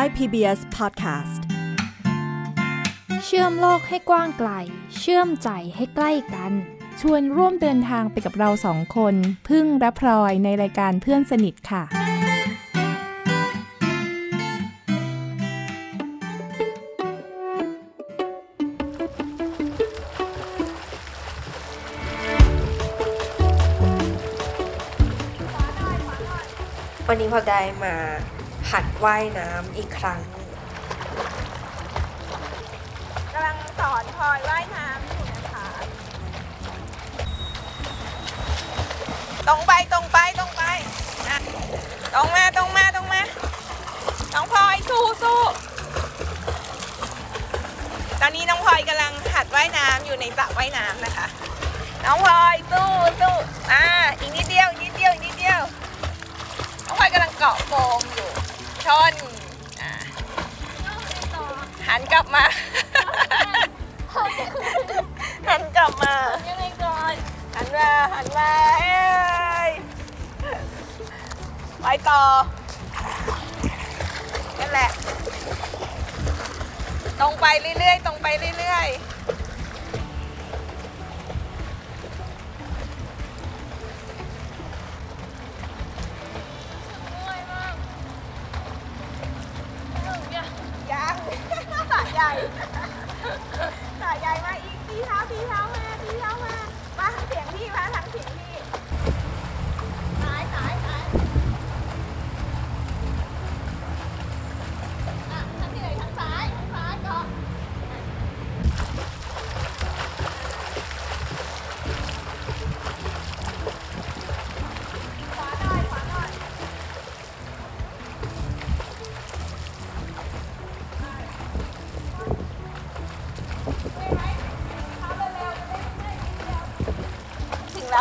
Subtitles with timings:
[0.00, 1.40] Thai PBS Podcast
[3.24, 4.50] เชื่อมโลกให้กว้างไกล
[4.98, 6.52] เชื่อมใจให้ใกล้กัน
[7.00, 9.14] ชวนร่วมเดินทางไปกับเราสองคน
[9.48, 11.82] พึ่งและพลอยในรายการเพื่อนสนิทค่ะ
[27.08, 27.94] วันนี้พอได้มา
[28.72, 30.20] หัดว่ายน้ำอีกครั้ง
[33.32, 35.66] กำลังสอนพลอยว่ายน้ำอยู่นะคะ
[39.48, 40.62] ตรงไปตรงไปตรงไป
[41.28, 41.38] นะ
[42.14, 43.22] ตรงมาตรงมาตรงมา
[44.34, 45.40] น้องพลอยสู้สู้
[48.20, 51.26] ตอนนี้น้องพลอยกำลังหัดว่ายน้ำอยู่ในสระว่ายน้ำนะคะ
[52.04, 52.90] น้องพลอยสู้
[53.20, 53.36] สู้
[53.72, 53.84] อ่า
[54.18, 55.62] อีกนิดเดียวอีกนิดเดียวอีกนิดเดียว
[56.86, 58.02] น้องพลอยกำลังเกาะโฟม
[62.00, 62.44] นกลับมา
[65.46, 66.14] หันกลับมา
[66.48, 67.14] ยังไงก่อน
[67.54, 69.70] หันมา หันมาเอ้ย
[71.80, 72.22] ไปต่อ
[74.58, 74.90] นั่นแหละ
[77.20, 77.46] ตรงไป
[77.78, 78.26] เรื่อยๆ ตรงไป
[78.58, 79.09] เรื่อยๆ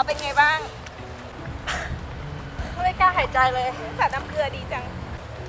[0.10, 0.60] เป็นไงบ้าง
[2.84, 4.84] ไม่กล้าหายใจเลยสาดน้ำเกลือดีจัง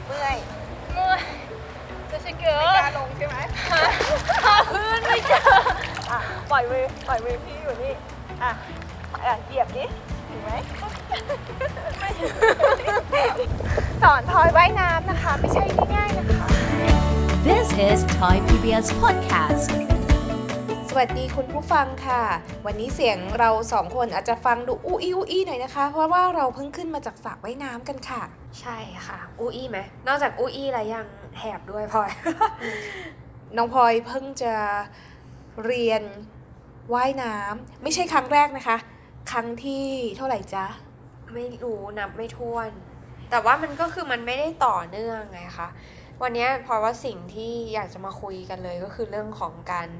[0.06, 0.36] เมื่อย
[0.92, 1.20] เมื่อย
[2.10, 3.36] จะใช่เกิไม่ดกล้าลงใช่ไหม
[4.44, 5.40] หาพื้นไม่เจอ
[6.10, 6.18] อะ
[6.50, 7.94] ปล่อยมือปล่อยมือพี่อยู่นี่
[8.42, 8.50] อะ
[9.26, 9.84] อะเหยียบดิ
[10.28, 10.50] ถึงไหม
[14.02, 15.62] สอนพลอยว่ายน้ำนะคะ ไม่ใช่
[15.94, 16.48] ง่ายๆนะคะ
[17.46, 19.99] This is Thai PBS Podcast.
[20.92, 22.22] สวัสดีคุณผู้ฟังค่ะ
[22.66, 28.22] วันนี้เสียงเราสองคนอาจจะฟังดูอู้อี้อู้อี้หน่อยนะคะ เพราะว่าเราเพิ่งขึ้นมาจากสระว่ายน้ำกันค่ะ
[28.60, 31.06] ใช่ค่ะ อูอี้ไหมนอกจากอูอี้แล้วยัง
[31.38, 32.10] แหบด้วยพลอย
[33.56, 34.54] น้องพลอยเพิ่งจะ
[35.64, 36.02] เรียน
[36.94, 38.76] ว่ายน้ำไม่ใช่ครั้งแรกนะคะ
[39.30, 39.84] ครั้งที่
[40.16, 40.66] เท่าไหร่จ๊ะ
[41.34, 42.70] ไม่รู้นับไม่ถ้วน
[43.30, 45.68] แต่ว่ามันก็คือมันไม่ได้ต่อเนื่องไงคะ
[46.22, 49.90] วันเนี้ยพลอยว่าสิ่งที่อยากจะมาคุยกันเลยก็คือเรื่องของการ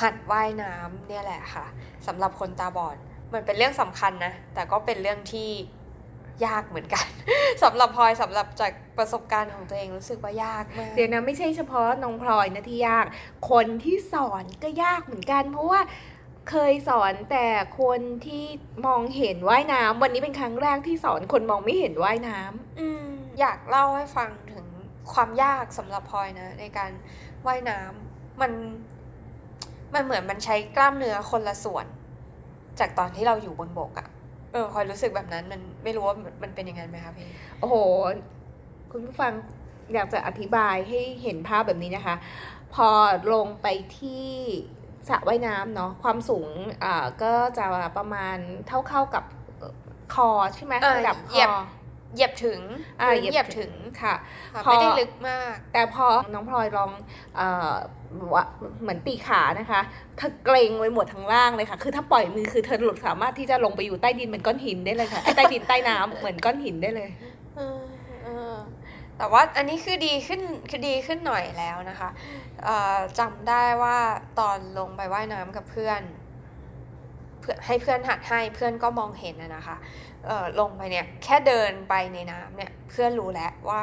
[0.00, 1.66] หัดว่ายน้ำเนี่ยแหละค่ะ
[2.06, 2.96] สำหรับคนตาบอด
[3.32, 5.50] มันเป็นเรื่องสำคัญนะ แต่ก็เป็นเรื่องที่
[6.46, 7.06] ยากเหมือนกัน
[7.62, 13.04] สำหรับพลอยสำหรับจากประสบการณ์ของตัวเองรู้สึกว่ายากมากเดี๋ยวนะไม่ใช่เฉพาะน้องพลอยนะที่ยาก
[13.50, 15.80] คนที่สอนก็ยากเหมือนกัน เพราะว่า
[16.50, 17.46] เคยสอนแต่
[17.80, 18.44] คนที่
[18.86, 23.06] มองเห็นว่ายน้ำวันนี้เป็นครั้งแรกที่สอนคนมองไม่เห็นว่ายน้ำอืม
[23.40, 24.66] อยากเล่าให้ฟังถึง
[25.12, 26.90] ความยากสำหรับพลอยนะ ในการ
[27.46, 28.52] ว่ายน้ำมัน
[29.94, 31.86] มันเหมือนมันใช้กล้ามเนื้อคนละส่วน
[32.80, 34.08] จากตอนที่เราอยู่บนบกอะ
[34.52, 37.26] เออพลอยรู้สึกแบบนั้นมันไม่รู้ว่ามันมันเป็นยังไงไหมคะพี่
[37.60, 37.74] โอ้โห
[38.90, 39.32] คุณผู้ฟัง
[39.94, 42.16] อยากจะอธิบายให้เห็นภาพแบบนี้นะคะ
[42.74, 42.88] พอ
[43.34, 43.66] ลงไป
[43.98, 44.26] ที่
[45.08, 46.48] สระว่ายน้ำเนาะความสูง
[46.84, 47.64] อ่าก็จะ
[47.98, 48.36] ประมาณ
[48.66, 49.24] เท่าเข้ากับ
[49.58, 49.74] เอ่อ
[50.14, 51.54] คอใช่ไหมเออระดับคเหยียบอ
[52.14, 52.60] เหยียบถึง
[53.00, 53.72] อ่าพื้นเหยียบถึง
[54.02, 54.14] ค่ะ
[54.54, 56.90] ค่ะพอไม่ได้ลึกมาก แต่พอน้องพลอยลอง
[57.36, 57.74] เอ่อ
[58.34, 58.44] ว่า
[58.82, 59.80] เหมือนตีขานะคะ
[60.16, 67.10] เธอเกรงไว้หมดทั้งล่างเลยค่ะ คือถ้าปล่อยมือคือเธอหลุดสามารถที่จะลงไปอยู่ใต้ดินเหมือนก้อนหินได้เลยค่ะไอ้ใต้ดินใต้น้ำเหมือนก้อนหินได้เลย
[67.56, 67.80] เออ
[68.24, 68.56] เออ
[69.16, 70.40] แต่ว่าอันนี้คือดีขึ้น
[70.70, 72.08] คือดีขึ้นหน่อยแล้วนะคะ
[72.64, 73.98] เอ่อจำได้ว่า
[74.40, 76.02] ตอนลงไปว่ายน้ำกับเพื่อน
[77.40, 80.09] เพื่อให้เพื่อนหัดให้เพื่อนก็มองเห็นนะนะคะเอ่อ
[80.60, 83.80] ลงไปเนี่ยแค่เดินไปในน้ำเนี่ยเพื่อนรู้แล้วว่า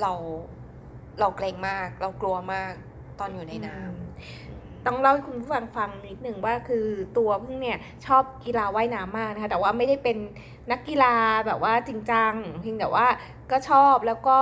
[0.00, 0.12] เรา
[1.20, 2.72] เราเกรงมาก เรากลัวมาก
[3.20, 6.86] ตอนอยู่ในน้ำต้องเล่าให้คุณผู้ฟังฟังนิดหนึ่งว่าคือ
[7.18, 10.16] ตัวพึ่งเนี่ยชอบกีฬาว่ายน้ำมากนะคะแต่ว่าไม่ได้เป็น
[10.70, 11.14] นักกีฬา
[11.46, 13.06] แบบว่าจริงจังเพียงแต่ว่า
[13.50, 14.38] ก็ชอบแล้วก็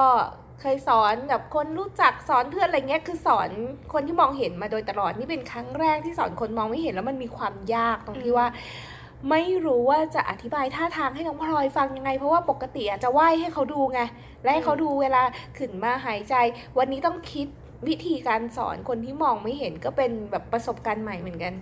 [0.60, 3.48] เคยสอนแบบคนรู้จักสอนเพื่อนอะไรเงี้ยคือสอน
[3.92, 8.46] คนที่มองเห็นมาโดยตลอดนี่เป็นครั้งแรกที่สอนคนมองไม่เห็นแล้วมันมีความยากตรงที่ว่า
[9.28, 14.00] ไม่รู้ว่าจะอธิบายท่าทางให้น้องพลอยฟังยังไง เพราะว่าปกติอาจจะไหว้ให้เขาดูไง
[14.42, 15.22] และให้เขาดูเวลา
[15.58, 16.34] ขึ้นมาหายใจ
[16.78, 17.46] วันนี้ต้องคิด
[17.88, 21.54] วิธีการสอนคนที่มองไม่เห็นก็เป็นแบบประสบการณ์ใหม่เหมือนกัน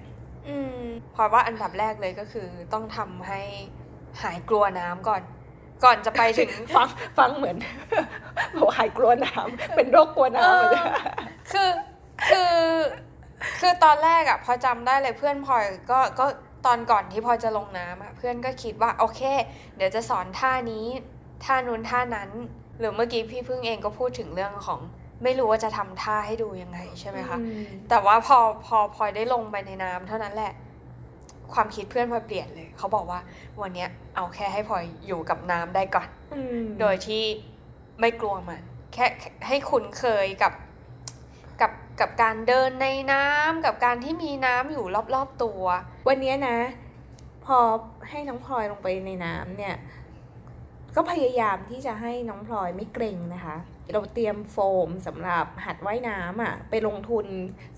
[0.48, 0.82] อืม
[1.14, 3.40] พลอยว่าอันดับแรกเลยก็คือ ต้องทำให้
[4.22, 5.22] หายกลัวน้ำก่อน
[5.84, 6.88] ก่อนจะไปถึงฟัง
[7.18, 7.56] ฟังเหมือน
[8.56, 10.86] บอกหายกลัวน้ำเป็นโรคกลัวน้ำเหมือนกัน
[11.52, 11.70] คือ
[12.30, 12.56] คือ
[13.60, 16.26] คือตอนแรกอะพอจำได้เลยเพื่อนพลอยก็ก็
[16.68, 19.20] ตอนก่อนที่พลอยจะลงน้ำอะเพื่อนก็คิดว่าโอเค
[19.76, 20.86] เดี๋ยวจะสอนท่านี้
[21.44, 22.30] ท่านู้นท่านั้น
[22.78, 24.80] หรือเมื่อกี้พี่พึ่งเองก็พูดถึงเรื่องของ
[25.22, 27.38] ไม่รู้ว่าจะทำท่าให้ดูยังไงใช่ไหมคะ
[27.88, 30.52] แต่ว่าพอพอพลอยได้ลงไปในน้ำเท่านั้นแหละ
[31.52, 33.20] ความคิดเพื่อนพลอยเปลี่ยนเลย เขาบอกว่า
[33.60, 37.22] วันเนี้ยเอาแค่ให้พลอยอยู่กับน้ำได้ก่อนอืมโดยที่
[38.00, 38.62] ไม่กลัวมัน
[38.94, 40.52] แค่แค่ให้คุ้นเคยกับ
[42.00, 44.84] กับการเดินในน้ำกับการที่มีน้ำอยู่
[45.14, 45.62] รอบๆตัว
[46.08, 46.58] วันนี้นะ
[47.46, 47.58] พอ
[48.08, 49.76] ให้น้องพลอยลงไปในน้ำเนี่ย
[50.96, 53.56] ก็พยายามที่จะให้น้องพลอยไม่เกรงนะคะ
[53.92, 54.56] เราเตรียมโฟ
[54.86, 57.26] มสำหรับหัดว่ายน้ำอะไปลงทุน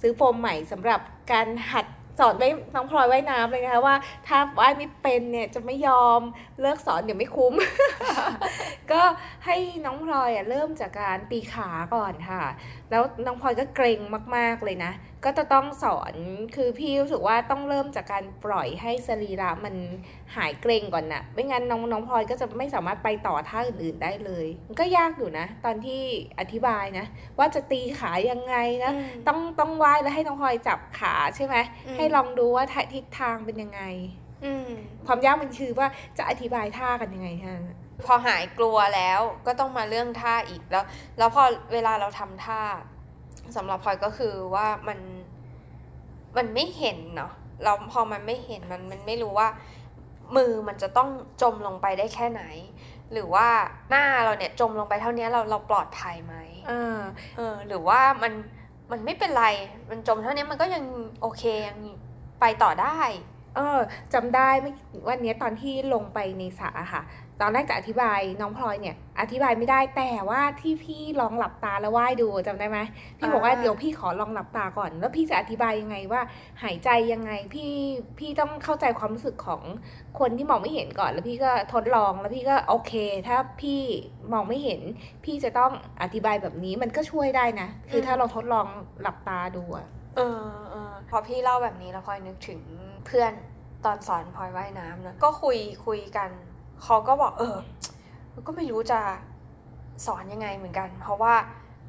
[0.01, 1.01] ซื้อโฟมใหม่สำหรับ
[1.33, 1.87] การหัด
[2.21, 3.97] สอนไว้น้องพลอยว่ายน้ำเลยนะคะว่า
[4.27, 6.21] ถ้าว่ายไม่เป็นเนี่ยจะไม่ยอม
[6.61, 7.55] เลิกสอนเดี๋ยวไม่คุ้ม
[8.93, 9.03] ก็
[9.47, 12.45] ให้น้องพลอยเริ่มจากการตีขาก่อนค่ะ
[12.91, 14.01] แล้วน้องพลอยก็เกรง
[14.37, 14.93] มากๆเลยนะ
[15.25, 16.15] ก็จะต้องสอน
[16.57, 19.75] คือพี่รู้สึกว่าต้องเริ่มจากการปล่อยให้สรีระมัน
[20.37, 26.03] หายเกรงก่อนนะ่ะไม่งั้นน้องน้องพลอยก็จะไม่สามารถไปต่อท่าอื่นๆได้เลย มันก็ยากอยู่นะ ตอนที่
[26.39, 27.07] อธิบายนะ
[27.39, 31.57] ว่าจะตีขายังไงนะอืมต้องต้องไหว้แล้วให้น้องพลอยจับขาใช่ไหม
[31.87, 32.65] อืมให้ลองดูว่า
[32.95, 33.83] ทิศทางเป็นยังไง
[34.45, 34.69] อืม
[35.07, 35.89] ความยากมันคือว่า
[36.19, 40.85] จะอธิบายท่ากันยังไงแค่นั้นพอหายกลัวแล้วก็ต้องมาเรื่องท่าอีกแล้ว
[41.19, 42.63] แล้วพอเวลาเราทำท่า
[43.57, 44.99] สำหรับพลอยก็คือว่ามัน
[46.37, 47.33] มันไม่เห็นเนาะ
[47.65, 49.49] เราพอมันไม่เห็นมันมันไม่รู้ว่า
[50.37, 51.09] มือมันจะต้อง
[51.43, 52.43] จมลงไปได้แค่ไหน
[53.13, 53.47] หรือว่า
[53.91, 56.35] หน้าเราเนี่ยจมลงไปเท่านี้เราเราปลอดภัยไหม
[56.71, 57.01] อ่า
[57.37, 58.33] เออ หรือว่ามัน
[58.91, 59.47] มันไม่เป็นไร
[59.91, 60.85] มันจมเท่านี้มันก็ยัง
[61.21, 61.79] โอเคยัง
[62.41, 62.99] ไปต่อได้
[63.57, 63.79] เออ
[64.15, 64.75] จำได้เมื่อ
[65.09, 67.03] วันเนี้ยตอนที่ลงไปในสระอะค่ะ
[67.41, 72.79] ตอนแรกจะอธิบายน้องพลอยเนี่ย อธิบายไม่ได้แต่ว่าที่พี่ลองหลับตาแล้วว่ายดูจำได้ไหม
[73.19, 76.21] พี่บอกว่าอ่าเดี๋ยวพี่ขอลองหลับตาก่อน แล้วพี่จะอธิบายยังไงว่า
[76.63, 77.73] หายใจยังไงพี่
[78.19, 79.63] พี่ต้องเข้าใจความรู้สึกของ
[80.19, 82.93] คนที่มองไม่เห็นก่อน แล้วพี่ก็ทดลองแล้วพี่ก็โอเค
[83.27, 83.81] ถ้าพี่
[84.33, 84.81] มองไม่เห็น
[85.25, 85.73] พี่จะต้อง
[86.03, 88.67] อธิบายแบบนี้มันก็ช่วยได้นะ คือถ้าเราทดลอง
[89.03, 92.61] หลับตาดูอะเออเออพอพี่เล่าแบบนี้แล้วพลอยนึกถึง
[93.07, 93.33] เพื่อน
[93.85, 96.31] ตอนสอนพลอยว่ายน้ำนะก็คุยคุยกัน
[96.85, 97.57] เขาก็บอกเออ
[98.47, 99.01] ก็ไม่รู้จะ
[100.07, 101.35] สอนยังไงเหมือนกัน เพราะว่า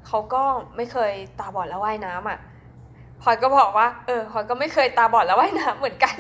[0.08, 0.44] เขาก็
[0.76, 2.40] ไม่เคยตาบอดแล้วว่ายน้ำอะ
[3.22, 6.16] พลอยก็บอกว่า เออพลอยก็ไม่เคยตาบอดแล้วว่ายน้ำเหมือนกัน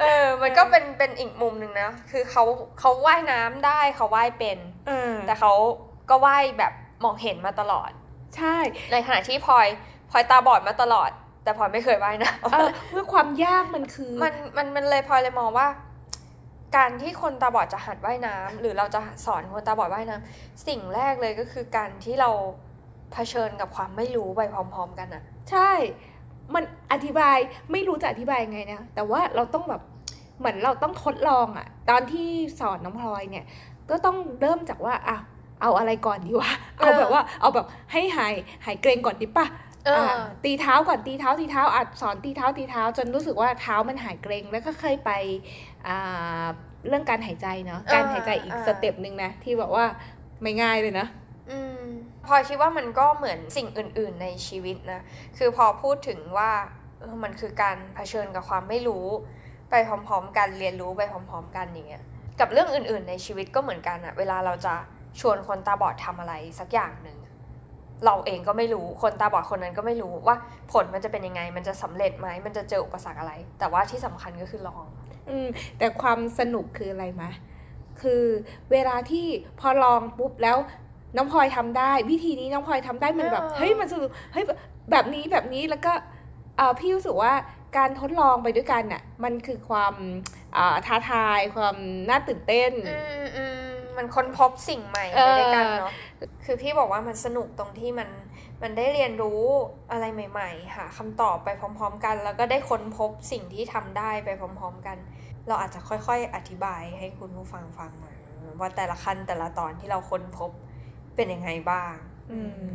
[0.00, 2.44] เออ มันก็เป็นเป็นอีกมุมหนึ่งนะ คือเขา
[2.80, 4.58] เขาว่ายน้ำได้เขาว่ายเป็น
[4.88, 5.52] เออแต่เขา
[6.10, 6.72] ก็ว่ายแบบ
[7.04, 7.90] มองเห็นมาตลอด
[8.36, 8.56] ใช่
[8.92, 9.66] ในขณะที่พลอย
[10.10, 11.10] พลอยตาบอดมาตลอด
[11.44, 15.66] แต่พลอยไม่เคยว่ายน้เออเพื่อความยากมันคือำมันมันมันเลยพลอยเลยมองว่า
[16.76, 22.30] การที่คนตาบอดจะหัดว่ายน้ำหรือเราจะสอนคนตาบอดว่ายน้ำสิ่งแรกเลยก็คือการทที่เรา
[23.12, 25.70] เผชิญกับความไม่รู้ไปพร้อม ๆ กันอะใช่
[26.54, 27.36] มันอธิบาย
[27.72, 29.82] ไม่รู้จะอธิบายยังไงนะแต่ว่าเราต้องแบบ
[30.38, 32.28] เหมือนเราต้องทดลองอะตอนที่
[32.60, 33.46] สอนน้องพลอยเนี่ย
[33.90, 35.16] ก็ต้องเริ่มจากว่าอะ
[35.62, 38.34] เอาอะไรก่อนดีวะ เอาแบบว่า เอาแบบให้หาย
[38.64, 39.46] หายเกร็งก่อนดิป่ะ
[40.44, 45.10] ตีเท้าก่อนตีเท้าตีเท้าอัดสอนตีเท้าตีเท้าจนรู้สึกว่าเท้ามันหายเกร็งแล้วก็เคยไป
[45.86, 46.46] อ่า
[46.88, 49.84] เรื่องการหายใจเนาะการหายใจอีก step หนึ่งนะที่แบบว่า
[50.42, 51.06] ไม่ง่ายเลยนะ
[51.50, 51.82] อืม
[52.26, 55.00] พลอยคิดว่ามันก็เหมือนสิ่งอื่น ๆในชีวิตนะ
[55.38, 56.50] คือพอพูดถึงว่า
[57.00, 59.06] เออมันคือการเผชิญกับความไม่รู้
[59.70, 62.04] ไปพร้อม ๆ กันเรียนรู้ไปพร้อม ๆ กันอย่างเงี้ย
[62.40, 64.74] กับเรื่องอื่น ๆ ในชีวิตก็เหมือนกันอะเวลาเราจะ
[65.20, 67.17] ชวนคนตาบอดทำอะไรสักอย่างหนึ่งอะ
[68.04, 70.36] เราเองก็ไม่รู้คนตาบอดคนนั้นก็ไม่รู้ว่า
[70.72, 74.84] ผลมันจะเป็นยังไง มันจะสำเร็จไหมมันจะเจออุปสรรคอะไร แต่ว่าที่สำคัญก็คือลอง
[75.30, 75.46] อืม
[75.78, 77.30] แต่ความสนุกคืออะไรมะ
[78.00, 78.24] คือ
[78.72, 79.26] เวลาที่
[79.60, 80.56] พอลองปุ๊บแล้ว
[81.16, 84.44] น้องพลอยทำได้ วิธีนี้น้องพลอยทำได้มันแบบเออเฮ้ยมันสนุกเฮ้ย
[84.90, 85.92] แบบนี้แบบนี้แล้วก็
[86.56, 87.32] เอ่อพี่รู้สึกว่า
[87.76, 89.94] การทดลองไปด้วยกันน่ะมันคือความ
[90.56, 91.76] อ่าท้าทายความ
[92.08, 92.72] น่าตื่นเต้น
[93.38, 93.46] อื
[94.00, 95.92] มอืมมันค้นพบสิ่งใหม่เอไปอด้วยกันเนาะ
[96.44, 98.08] คือพี่บอกว่ามันสนุกตรงที่มัน
[98.62, 99.40] มันได้เรียนรู้
[99.90, 104.96] อะไรใหม่ ๆ หาคำตอบไปพร้อม ๆ กัน แล้วก็ได้ค้นพบสิ่งที่ทำได้ไปพร้อม ๆ กัน
[105.46, 108.16] เราอาจจะค่อยๆ อธิบายให้คุณผู้ฟังฟังหน่อย
[108.60, 110.50] ว่าแต่ละขั้นแต่ละตอนที่เราค้นพบ
[111.16, 111.94] เป็นยังไงบ้าง
[112.32, 112.68] อืม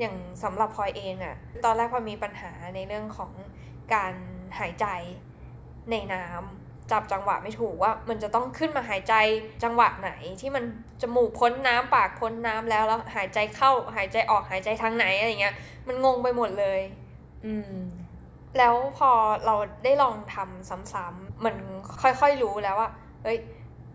[0.00, 3.32] อย่างสำหรับพลอยเองอะตอนแรกพลอยมีปัญหาในเรื่องของ
[3.94, 4.14] การ
[4.58, 4.86] หายใจ
[5.90, 6.59] ในน้ำ
[6.92, 9.14] จับจังหวะไม่ถูกว่ามันจะต้องขึ้นมาหายใจ
[9.64, 10.64] จังหวะไหนที่มัน
[11.02, 15.54] จมูกพ้นน้ำปากพ้นน้ำแล้วแล้วหายใจเข้าหายใจออกหายใจทางไหนอะไรเงี้ย
[15.88, 16.80] มันงงไปหมดเลย
[17.44, 17.74] อืม
[18.58, 19.10] แล้วพอ
[19.46, 19.54] เรา
[19.84, 21.54] ได้ลองทำซ้ำๆมัน
[22.02, 22.90] ค่อยๆรู้แล้วว่า
[23.22, 23.38] เฮ้ย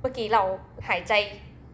[0.02, 0.44] เมื่อกี้เรา
[0.90, 1.14] หายใจ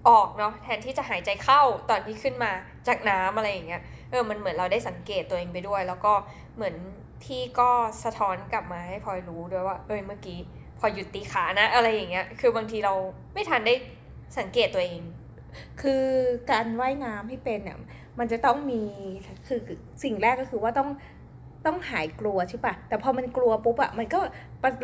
[0.10, 2.51] ออกเนาะแทนที่จะหายใจเข้าตอนที่ขึ้นมา
[2.88, 6.13] จากน้ำอะไรอย่างเงี้ยเออมันเหมือนเราได้สังเกตตัวเองไปด้วย แล้วก็
[6.56, 6.75] เหมือน
[7.24, 7.70] พี่ก็
[8.04, 10.40] สะท้อนกลับมาให้พลอยรู้ด้วยว่า เออเมื่อกี้
[10.81, 12.93] พอหยุดตีขานะ อะไรอย่างเงี้ย คือบางทีเรา
[13.33, 13.73] ไม่ทันได้
[14.38, 15.01] สังเกตตัวเอง
[15.81, 16.03] คือ
[16.51, 17.77] การว่ายน้ำให้เป็นเนี่ย
[18.19, 18.81] มันจะต้องมี
[19.47, 19.59] คือ
[20.03, 20.89] สิ่งแรกก็คือว่าต้อง
[21.65, 24.19] ต้องหายกลัวใช่ปะแต่พอมันกลัวปุ๊บอะมันก็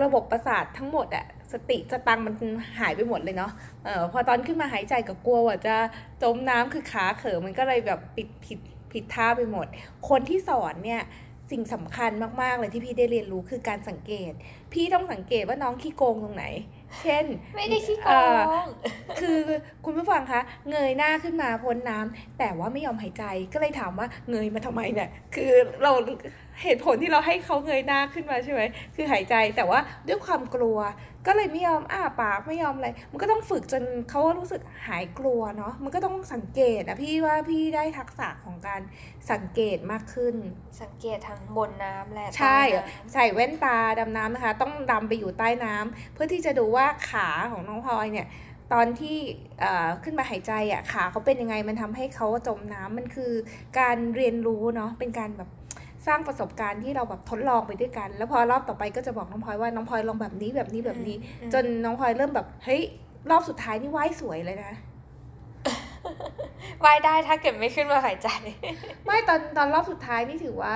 [0.03, 2.33] ระบบประสาททั้งหมดอะสติสตังมัน
[2.79, 3.51] หายไปหมดเลยเนาะ
[3.85, 5.75] เออพอตอนขึ้นมาหายใจกับกลัวว่าจะ
[6.23, 8.59] จมน้ำคือขาเขอมันก็เลยแบบปิดผิด
[8.91, 9.67] ผิดท่าไปหมด
[10.09, 11.01] คนที่สอนเนี่ย
[11.51, 12.11] สิ่งสำคัญ
[12.41, 14.31] มากๆเลยที่พี่ได้เรียนรู้คือการสังเกต
[14.73, 16.45] พี่ต้องสังเกตว่าน้องขี้โกงตรงไหน
[17.01, 17.25] เช่น
[17.55, 18.19] ไม่ได้ขี้โกเอ่
[18.59, 18.67] อง
[19.19, 19.41] คือ
[19.85, 23.23] คุณผู้ฟังคะเงยหน้าขึ้นมาพ้นน้ำแต่ว่าไม่ยอมหายใจ
[23.53, 25.51] ก็เลยถามว่าเงยมาทำไมเนี่ย คือ
[25.83, 25.91] เรา
[26.63, 28.61] เหตุผลที่เราให้เขาเงยหน้าขึ้นมาใช่ไหม
[28.95, 30.77] คือหายใจแต่ว่าด้วยความกลัว
[31.27, 38.81] ก็เลยไม่ยอมอ้าปากไม่ยอมอะไร มันก็ต้องฝึกจนเขารู้สึกหายกลัวเนาะมันก็ต้องสังเกตอะพี่ว่าพี่ได้ทักษะของการ
[39.31, 40.35] สังเกตมากขึ้น
[40.81, 48.27] สังเกตทั้งบนน้ำและใช่ใต้น้ำใส่แว่นตาดำน้ำนะคะ ต้องดำไปอยู่ใต้น้ำเพื่อที่จะดูว่าขาของน้องพลอยเนี่ย
[48.73, 49.17] ตอนที่
[49.61, 53.31] เอ่อขึ้นมาหายใจอะขาเขาเป็นยังไงมันทำให้เขาจมน้ำมันคือ
[53.79, 55.49] การเรียนรู้เนาะเป็นการแบบ
[56.07, 62.81] สร้างประสบการณ์ที่เราแบบทดลองไปด้วยกัน แล้วพอรอบต่อไปก็จะบอกน้องพลอยว่าน้องพลอยลองแบบนี้แบบนี้แบบนี้อืมจนน้องพลอยเริ่มแบบเฮ้ย
[63.29, 64.73] รอบสุดท้ายนี่ว่ายสวยเลยนะ
[66.83, 68.29] ว่ายได้ถ้าเกิดไม่ขึ้นมาหายใจ
[69.05, 70.75] ไม่ตอนตอนรอบสุดท้ายนี่ถือว่า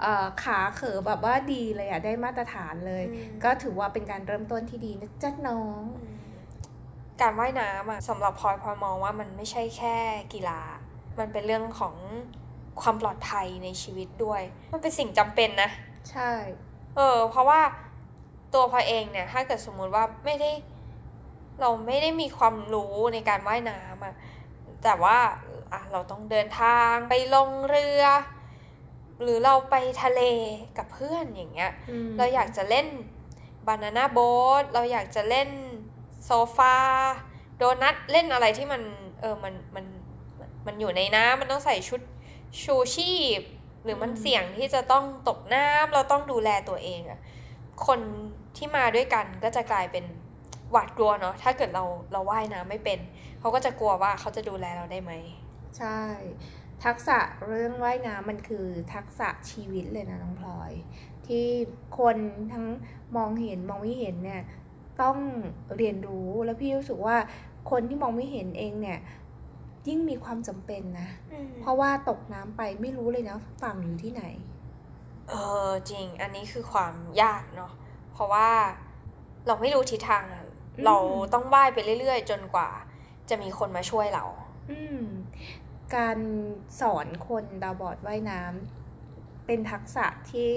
[0.00, 5.82] เอ่อขาเขอแบบว่าดีเลยอะได้มาตรฐานเลยอืมก็ถือว่าเป็นการเริ่มต้นที่ดีนะจ๊ะน้อง
[7.20, 9.96] การว่ายน้ำอะสำหรับพลอยพลอยมองว่ามันไม่ใช่แค่
[10.34, 10.60] กีฬา
[11.18, 11.94] มันเป็นเรื่องของ
[12.82, 14.42] ความปลอดภัยในชีวิตด้วย
[14.72, 15.70] มันเป็นสิ่งจำเป็นนะ
[16.10, 16.32] ใช่
[16.96, 17.60] เออ เพราะว่า
[18.54, 20.50] ตัวพลอยเองเนี่ย ถ้าเกิดสมมุติว่าไม่ได้
[21.60, 24.14] เราไม่ได้มีความรู้ในการว่ายน้ำอะ
[24.84, 25.18] แต่ว่า
[25.72, 28.04] อะเราต้องเดินทางไปลงเรือ
[29.22, 30.22] หรือเราไปทะเล
[30.78, 31.72] กับเพื่อนอย่างเงี้ย
[32.18, 32.86] เราอยากจะเล่น
[33.66, 35.48] บานาน่าโบ๊ทเราอยากจะเล่น
[36.24, 36.76] โซฟา
[37.56, 38.82] โดนัทเล่นอะไรที่มัน
[39.20, 39.84] เออมันมัน
[40.66, 42.00] มันอยู่ในน้ำมันต้องใส่ชุด
[42.62, 43.40] ชูชีพ
[43.84, 47.20] หรือมันเสี่ยงที่จะต้องตกน้ำเราต้องดูแลตัวเองอะ
[47.86, 48.00] คน
[48.56, 50.04] ที่มาด้วยกันก็จะกลายเป็น
[50.70, 52.98] หวาดกลัวเนาะถ้าเกิดเราเราว่ายน้ำไม่เป็น
[53.40, 55.12] เขาก็จะกลัวว่าเขาจะดูแลเราได้ไหม
[55.78, 56.00] ใช่
[56.84, 60.72] ทักษะเรื่องว่ายน้ำมันคือทักษะชีวิตเลยนะน้องพลอย
[61.26, 61.46] ที่
[61.98, 62.16] คน
[62.52, 62.66] ทั้ง
[63.16, 64.42] มองเห็นมองไม่เห็นเนี่ย
[65.02, 65.16] ต้อง
[65.76, 67.16] เรียนรู้แล้วพี่รู้สึกว่า
[67.70, 68.98] คนที่มองไม่เห็นเองเนี่ย
[69.88, 71.08] ยิ่งมีความจำเป็นนะ
[71.60, 74.24] เพราะว่าตกน้ำไปไม่รู้เลยนะฝั่งอยู่ที่ไหน
[75.28, 75.34] เอ
[75.66, 77.72] อจริง อันนี้คือความยากเนาะ
[78.12, 78.48] เพราะว่า
[79.46, 80.44] เราไม่รู้ทิศทางอะ
[80.86, 80.96] เรา
[81.34, 82.70] ต้องว่ายไปเรื่อยๆ จนกว่า
[83.28, 84.24] จะมีคนมาช่วยเรา
[84.70, 85.02] อืม
[85.96, 86.18] การ
[86.80, 90.52] สอนคนตาบอดว่ายน้ำเป็นทักษะที่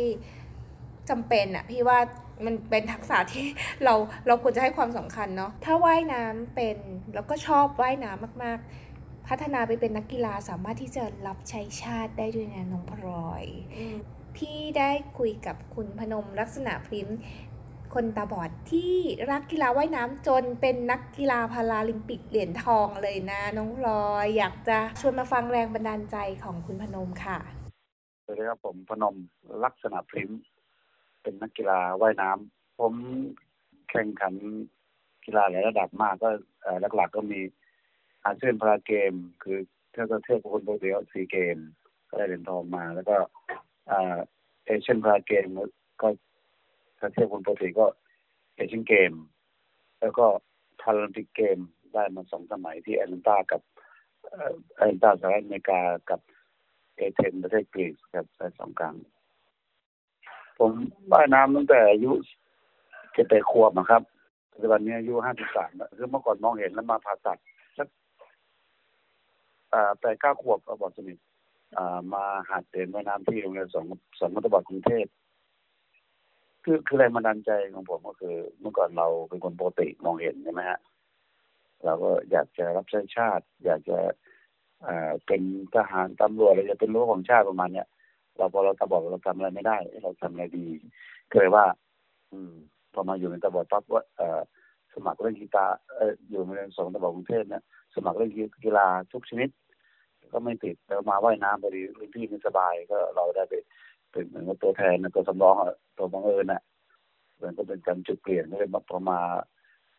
[1.10, 2.00] จำเป็นอะพี่ว่า
[2.46, 3.46] มันเป็นทักษะที่
[3.84, 3.94] เรา
[4.28, 6.78] เราควรจะให้ความสำคัญเนาะถ้าว่ายน้ำเป็น
[7.14, 8.81] แล้วก็ชอบว่ายน้ำมากๆ
[9.32, 13.46] พัฒนาไปเป็นนักกีฬาสามารถที่จะรับใช้ชาติได้ด้วยนะน้องพลอย
[14.36, 17.18] พี่ได้คุยกับคุณพนมลักษณะพริมพ์
[17.94, 18.96] คนตาบอดที่
[19.32, 27.38] รักกีฬาว่ายน้ำจนเป็นนักกีฬาพาราลิมปิกเหรียญทองเลยนะ น้องพลอยอยากจะชวนมาฟังแรงบันดาลใจของคุณพนมค่ะ
[28.24, 29.16] สวัสดีครับผมพนม
[29.64, 30.40] ลักษณะพริมพ์
[31.22, 32.94] เป็นนักกีฬาว่ายน้ำผม
[33.90, 34.34] แข่งขัน
[35.26, 36.30] กีฬาหลายระดับมากก็
[36.62, 37.40] เอ่อหลักๆก็มี
[38.24, 39.14] อาเซียนพาราเกม
[39.44, 39.58] คือ
[39.92, 41.58] เท่ากับเทียบกับคนปกติก็ซีเกม
[42.10, 43.16] ก็ได้เหรียญทองมา แล้วก็
[44.66, 45.46] เอเชียนพาราเกม
[46.02, 46.08] ก็
[47.00, 47.86] ถ้าเทียบคนปกติก็
[48.56, 49.12] เอเชียนเกม
[50.00, 50.26] แล้วก็
[50.82, 51.58] พาราลิมปิกเกม
[51.94, 53.62] ได้มาสองสมัยที่แอตแลนตากับ
[54.76, 56.20] แอตแลนตาสหรัฐอเมริกากับ
[56.96, 58.96] เอเธนส์ประเทศกรีซครับไปสองครั้ง
[60.58, 60.72] ผม
[61.12, 62.12] ว่ายน้ำตั้งแต่อายุ
[63.14, 64.02] เจ็ดแปดขวบนะครับ
[64.52, 67.38] ปัจจุบันนี้อายุห้าสิบสามคือเมื่อก่อนมองเห็นแล้วมาผ่าตัด
[67.78, 67.88] สัก
[70.00, 71.18] แปดเก้าขวบก็บอดสนิท
[72.14, 73.86] มาหัดเรียนว่ายน้ำที่โรงเรียนสอง
[74.20, 75.06] สองมัธยมกรุงเทพ
[76.64, 80.80] คือคือแรงบันดาลใจของผมก็คือ เมื่อก่อนเราเป็นคนปกติมองเห็นใช่ไหมฮะ
[81.86, 83.98] เราก็อยากจะรับใช้ชาติ อยากจะ
[84.84, 85.42] เออเป็น
[85.76, 87.88] ทหารตำรวจอะไรจะเป็นรั้วของชาติประมาณเนี้ย
[88.38, 90.66] เราพอเราตาบอกเราทำอะไรไม่ได้ เราทำอะไรดี
[91.32, 91.66] ก็เลยว่า
[92.32, 92.54] อืม
[92.94, 94.04] พอมาอยู่ในตะบอดปั๊บว่า
[94.94, 95.76] สมัครเล่นกีตาร์
[96.30, 97.64] อยู่โรงเรียนสองตะบอดกรุงเทพเนี่ย
[97.96, 98.32] สมัครเล่น
[98.66, 99.50] กีฬาทุกชนิด
[100.34, 103.54] ก็ไม่ติดแล้วมาว่ายน้ำพอดีรุ่นพี่ไม่สบายก็เราได้ไป
[104.12, 105.56] เป็นเหมือนตัวแทนตัวสำรอง
[105.98, 106.62] ตัวบังเอิญน่ะ
[107.42, 109.20] มันก็เป็นการจุดเปลี่ยนก็เลยมาพอมา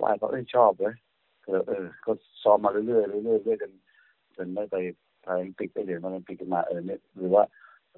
[0.03, 0.95] ว่ายก็เอ้ยชอบเลย
[1.45, 2.11] เออเออ ก็
[2.43, 3.73] ซ้อมมาเรื่อยๆเรื่อยๆเรื่อยๆจน
[4.37, 4.77] จนได้ไป
[5.25, 7.45] พาราลิมปิกได้เหรียญพาราลิมปิกกันมาเออเนี่ยหรือว่า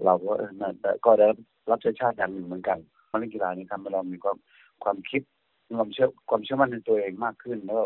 [0.04, 0.74] เราก็เออนั่น
[1.06, 1.26] ก็ได้
[1.70, 2.78] รับใช้ชาติอย่างหนึ่งเหมือนกัน
[3.10, 4.36] มาเล่นกีฬานี้ทำให้เรามีความ
[4.84, 5.22] ความคิด
[5.78, 7.82] ความเชื่อความเชื่อมั่นในตัวเองมากขึ้นแล้ว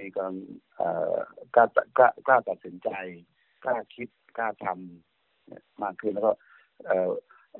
[0.00, 0.32] มีการ
[0.76, 1.16] เอ่อ
[1.54, 1.64] กล้า
[1.98, 2.88] กล้ากล้าตัดสินใจ
[3.64, 6.32] กล้าคิดกล้าทำมากขึ้นแล้วก็
[6.84, 7.10] เอ่อ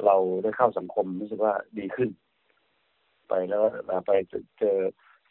[0.05, 2.11] เราได้เข้าสังคมรู้สึกว่าดีขึ้น
[3.29, 3.63] ไปแล้ว
[4.07, 4.11] ไป
[4.61, 4.79] เจอ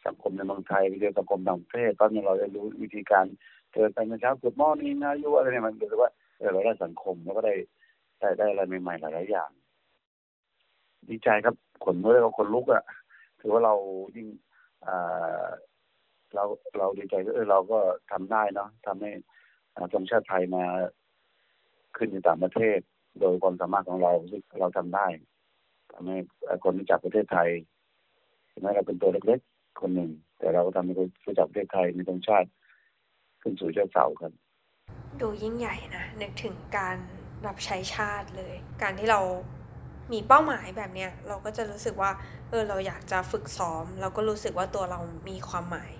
[0.06, 3.26] สังคมในเมืองไทยไปเจอสังคมต่างประเทศตอนนี้เราได้รู้วิธีการ
[3.72, 6.10] เจอกันเช้ากุดมอนี่นายุอะไรเนี่ยมันรู้สึกว่า
[6.52, 7.54] เราได้สังคมแล้วก็ได้
[8.20, 9.50] ได้ได้อะไรใหม่ๆหลายๆอย่าง
[11.08, 12.82] ดีใจครับขนเมื่อเราคนลุกอะ่ะ
[13.40, 13.74] ถือว่าเรา
[14.16, 14.26] ยิ่ง
[14.86, 15.46] อ่า
[16.36, 16.44] เรา
[16.78, 17.78] เราดีใจเออเราก็
[18.12, 19.10] ทำได้เนาะทำให้
[19.74, 20.64] อ่าธงชาติไทยมา
[21.96, 22.78] ขึ้นในต่างประเทศ
[23.20, 25.06] โดยความสามารถของเราที่เราทำได้
[25.92, 26.16] ทำให้
[26.64, 27.48] คนรู้จักประเทศไทย
[28.50, 32.48] ถึงแม้เราเป็นตัวเล็กๆคนหนึ่ง แต่เราก็ทำให้คนรู้จักประเทศไทยในธงชาติ
[33.42, 34.32] ขึ้นสู่เจ้าเสาครับ
[35.20, 36.96] ดูยิ่งใหญ่นะนึกถึงการ
[37.46, 39.20] รับใช้ชาติเลย การที่เรา
[40.12, 42.10] มีเป้าหมายแบบเนี้ยเราก็จะรู้สึกว่า
[42.50, 45.92] เออเราอยากจะฝึกซ้อม เราก็รู้สึกว่าตัวเรามีความหมาย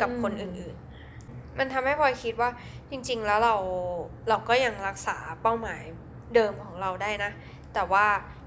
[0.00, 2.50] กับคนอื่นๆ มันทำให้พลอยคิดว่า
[2.90, 3.56] จริง ๆ แล้วเรา
[4.28, 5.82] เราก็ยังรักษาเป้าหมาย
[6.34, 7.30] เดิมของเราได้นะ
[7.74, 8.06] แต่ว่า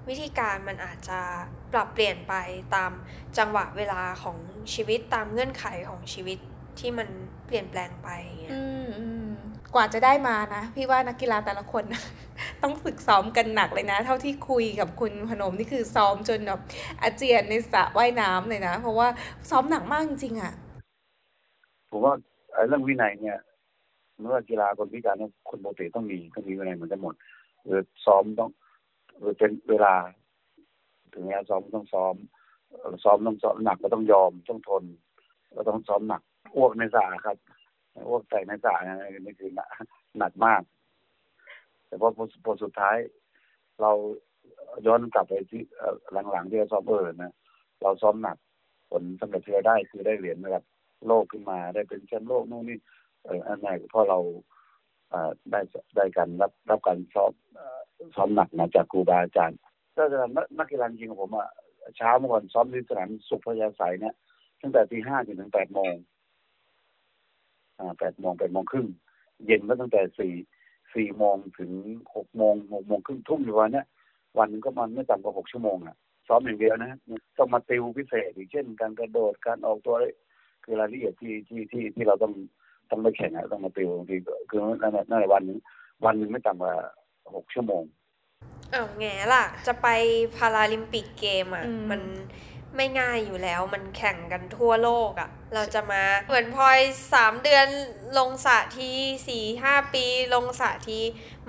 [0.10, 1.20] วิธีการมันอาจจะ
[1.74, 2.34] ปรับเปลี่ยนไป
[2.76, 2.92] ตาม
[3.38, 4.38] จังหวะเวลาของ
[4.74, 6.38] ชีวิตตามเงื่อนไขของชีวิต
[6.80, 7.08] ที่มัน
[7.46, 9.30] เปลี่ยนแปลงไปอย่างเงี้ยอืมอืม
[9.76, 11.84] กว่าจะได้มานะ พี่ว่านักกีฬาแต่ละคน
[12.62, 16.62] ต้องฝึกซ้อมกันหนักเลยนะ เท่าที่คุยกับคุณพนมนี่คือซ้อมจนแบบ
[17.02, 19.08] อาเจียนในสระว่ายน้ำเลยนะ เพราะว่า
[19.50, 20.54] ซ้อมหนักมากจริงๆอะ
[21.94, 22.16] ผมว่า
[22.54, 23.40] ไอ้เรื่องวินัยเนี่ย
[24.18, 25.16] ไม่ว่ากีฬาคนพิการ
[25.50, 27.16] คนปกติต้องมีต้องมีวินัยเหมือนกันหมด
[27.66, 28.50] หรือซ้อมต้อง
[29.20, 29.94] หรือเป็นเวลา
[31.14, 32.16] ถึงเวลาซ้อมต้องซ้อม
[33.04, 34.84] ซ้อมต้องซ้อมหนักก็ต้องยอมต้องทน
[35.56, 36.22] ก็ต้องซ้อมหนัก
[36.56, 37.38] อ้วกในสระครับ
[38.08, 39.70] อ้วกใส่ในสระนะนี่คือหนัก
[40.20, 40.62] หนักมาก
[41.86, 42.10] แต่พอ
[42.46, 42.98] พอสุดท้าย
[43.82, 43.92] เรา
[44.86, 45.62] ย้อนกลับไปที่
[46.32, 47.34] หลังๆที่เราซ้อมเออนะ
[47.82, 48.38] เราซ้อมหนัก
[48.90, 50.64] ผลสำเร็จที่เราได้คือได้เหรียญระดับ
[51.08, 52.78] โลกขึ้นมา ได้เป็นแชมป์โลกนู่นนี่
[53.24, 54.20] เอออันไหนเพราะเรา
[55.52, 55.60] ได้
[55.96, 57.34] ได้การรับรับการซ้อม
[58.16, 59.60] ซ้อมหนักมาจากครูบาอาจารย์
[59.96, 61.50] ถ้าจะนักนักกีฬาจริงของผมอะ
[61.98, 64.16] เช้าเมื่อก่อนซ้อมที่สนามสุขพยาสายเนี่ย
[64.62, 65.94] ตั้งแต่ตีห้าจนถึงแปดโมง
[67.80, 68.88] อ่าแปดโมงแปดโมงครึ่ง
[69.46, 70.34] เย็นก็ตั้งแต่สี่
[70.96, 71.72] สี่โมงถึง
[72.16, 73.86] หกโมงหกโมงครึ่งทุ่มอยู่วันเนี้ย
[74.38, 75.96] วันหนึงก็มันไม่ต่ำกว่าหกชั่วโมงอะ
[76.28, 76.92] ซ้อมอย่างเดียวนะ
[77.38, 80.06] ต้องมาติวพิเศษอีกเช่น การกระโดดการออกตัวอะไร
[80.64, 82.34] คือรายละเอียดที่ที่ที่ที่เราต้อง
[82.90, 84.16] ต้องไปแข่งอะต้องมาติวบางที
[84.50, 85.58] คือนั่นนั่นวันนึง
[86.06, 86.76] วันนึงไม่ต่ำกว่า
[87.36, 87.84] หกชั่วโมง
[88.74, 89.88] อ้าวแง่ล่ะ จะไป
[90.36, 92.02] พาราลิมปิกเกมอะมมัน
[92.76, 96.80] ไม่ง่ายอยู่แล้ว มันแข่งกันทั่วโลกอะ เราจะมาเหมือนพลอย
[97.14, 97.68] สามเดือน
[98.18, 98.92] ลงสระที
[99.28, 101.00] สี่ห้าปีลงสระที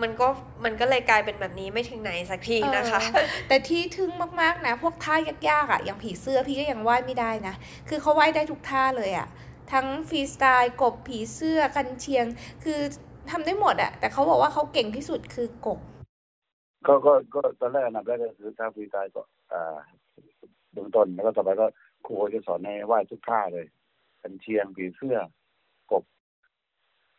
[0.02, 0.26] มันก็
[0.64, 5.16] มันก็เลยกลายเป็นแบบนี้ไม่ถึงไหนสักทีนะคะเออแต่ที่ทึ่งมากๆนะ พวกท่า
[5.48, 7.54] ยากๆอะอย่างผีเสื้อพี่ก็ยังว่ายไม่ได้นะ
[7.88, 9.28] คือเขาว่ายได้ทุกท่าเลยอะ
[9.72, 12.26] ทั้งฟรีสไตล์กบผีเสื้อกันเชียง
[12.64, 12.80] คือ
[13.30, 15.78] ทำได้หมดอะแต่เขาบอกว่าเขาเก่งที่สุดคือกบ
[16.86, 19.76] ก็ก็ก็ตอนแรกอันดับแรกก็คือท่าฟรีสไตล์ก็อ่า
[20.72, 21.66] เบื้องต้นแล้วก็ต่อไปก็
[22.06, 23.66] ครูจะสอนในว่ายทุกท่าเลย
[24.24, 25.16] กันเชียงผีเสื้อ
[25.90, 26.04] กบ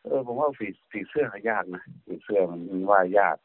[0.03, 3.37] เออ ผมว่าผีผีเสื้อยากนะผีเสื้อมันมันว่ายาก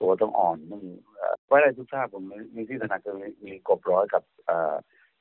[0.00, 0.82] ตัวต้องอ่อนต้อง
[1.16, 4.74] เอ่อว่ายได้ทุกท่าผมมีมีที่ถนัดก็มีมีกบร้อยกับอ่า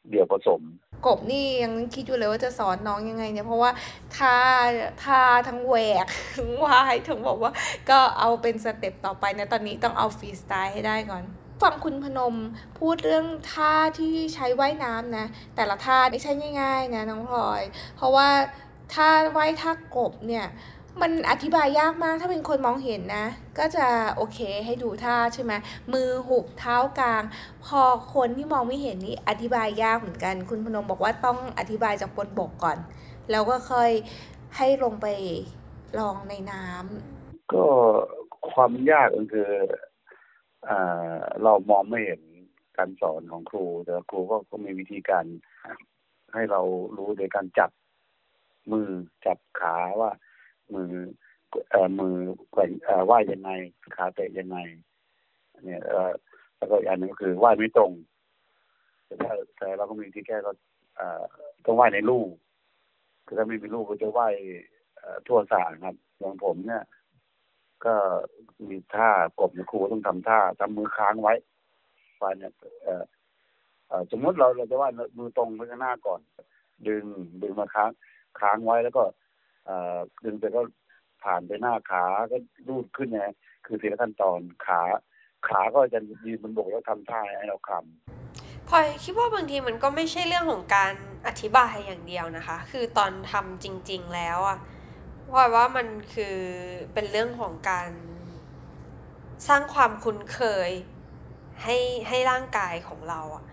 [0.09, 0.61] เดี่ยวผสม
[1.05, 3.71] กบนี่ยังคิดอยู่เลยว่าจะสอนน้องยังไงเนี่ยเพราะว่า
[4.17, 4.35] ท่า
[5.03, 7.51] ท่าทั้งแหวกทั้งว่ายทั้งบอกว่า
[7.89, 11.23] ก็เอาเป็นสเต็ปต่อไปนะตอนนี้ต้องเอาฟรีสไตล์ให้ได้ก่อน
[11.63, 12.35] ฟังคุณพนม
[12.79, 17.61] พูดเรื่องท่าที่ใช้ว่ายน้ำนะ แต่ละท่าไม่ใช่ง่าย ๆ นะน้องพลอย
[17.97, 18.27] เพราะว่า
[18.93, 20.45] ท่าว่ายท่ากบเนี่ย
[21.01, 23.25] มันอธิบายยากมากถ้าเป็นคนมองเห็นนะ
[23.59, 25.53] ก็จะโอเคให้ดูท่าใช่ไหม
[25.93, 27.23] มือหุบเท้ากลาง
[27.65, 27.81] พอ
[28.13, 32.77] คนที่มองไม่เห็นนี่อธิบายยากเหมือนกัน คุณพนมบอกว่าต้องอธิบายจากบนบกก่อน
[33.31, 33.89] แล้วก็ค่อย
[34.57, 35.07] ให้ลงไป
[35.99, 37.65] ลองในน้ำก็
[38.51, 39.49] ความยากก็คือ
[41.43, 42.21] เรามองไม่เห็น
[42.77, 45.25] การสอนของครู แต่ครูก็ก็มีวิธีการ
[46.33, 46.61] ให้เรา
[46.97, 47.71] รู้โดยการจับ
[48.71, 48.89] มือ
[49.25, 50.11] จับขาว่า
[50.73, 50.91] มือ
[51.69, 52.15] เอ่อมือ
[52.51, 53.51] แกว่งเอ่อว่ายยังไง
[53.95, 54.57] ขาเตะยังไง
[55.65, 56.11] เนี่ยอ่อ
[56.57, 57.91] แล้วก็อีกอันหนึงก็คือว่ายไม่ตรง
[59.05, 60.51] แต่ถ้าแต่เราก็มีที่แก้ก็
[60.95, 61.23] เอ่อ
[61.65, 62.29] ต้องว่ายในลูก
[63.25, 64.35] คือถ้าไม่มีลูกก็จะว่าย
[65.27, 66.83] ทั่วสารครับอย่างผมเนี่ย
[67.85, 67.93] ก็
[68.69, 71.33] มีท่ากบนยครูต้องทำท่าทำมือค้างไว้
[72.21, 72.51] ว่ายเนี่ย
[72.83, 76.19] เอ่อสมมติเราเราจะว่ามือตรงไปข้างหน้าก่อน
[76.87, 77.03] ดึง
[77.41, 77.91] ดึงมาค้าง
[78.39, 79.03] ค้างไว้แล้วก็
[79.65, 80.61] เอ่อดึงไปก็
[81.23, 83.25] ผ่านไปหน้าขาก็รูดขึ้นไง
[83.65, 84.81] คือทีละขั้นตอนขา
[85.47, 90.93] ขาก็จะยืนบนบกแล้วทำท่าให้เราคำพอยคิดว่าบางทีมันก็ไม่ใช่เรื่องของการ
[91.27, 94.57] อธิบายอย่างเดียวนะคะ คือตอนทำจริง ๆ แล้วอะ
[95.33, 96.37] พลอยว่ามันคือ
[96.93, 97.89] เป็นเรื่องของการ
[99.47, 100.69] สร้างความคุ้นเคย
[101.63, 103.43] ให้ให้ร่างกายของเราอะ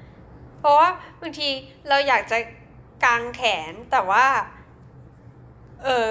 [0.59, 0.89] เพราะว่า
[1.21, 1.49] บางที
[1.89, 2.39] เราอยากจะ
[3.05, 4.27] กางแขนแต่ว่า
[5.85, 6.09] เออ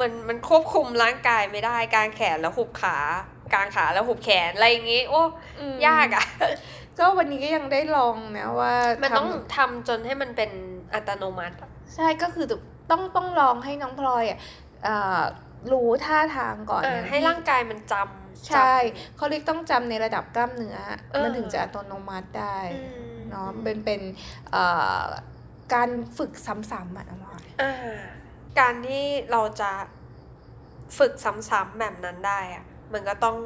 [0.00, 2.96] มันมันควบคุมร่างกายไม่ได้ กางแขนแล้วหุบขา
[3.54, 5.22] กางขาแล้วหุบแขนอะไรอย่างงี้โอ้
[5.58, 6.24] อืมยากอะ
[6.98, 10.50] ก็วันนี้ก็ยังได้ลองนะว่า มันทำต้องทำจนให้มันเป็น
[10.94, 12.46] อัตโนมัติอะใช่ก็คือ
[12.90, 14.59] ต้องต้องลองให้น้องพลอยอะเอ่อ
[15.72, 20.78] รู้ท่าทางก่อนเออนะให้ร่างกายมันจำใช่จเขาเรียกต้องจำในระดับกล้ามเนื้อ
[21.10, 22.80] เออมันถึงจะอัตโนมัติได้ำอื
[23.14, 24.00] มเนาะเป็นเป็น
[24.50, 24.64] เอ่
[25.00, 25.04] อ
[25.74, 27.74] การฝึกซ้ำๆอะน้องพลอยอ่า
[28.60, 29.70] การที่เราจะ
[30.98, 33.36] ฝึกซ้ำๆแบบนั้นได้อะมันก็ต้อง